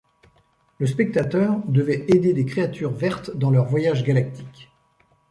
Le 0.79 0.87
spectateur 0.87 1.59
devait 1.67 2.05
aider 2.07 2.33
des 2.33 2.43
créatures 2.45 2.89
vertes 2.89 3.37
dans 3.37 3.51
leur 3.51 3.65
voyage 3.67 4.03
galactique. 4.03 4.71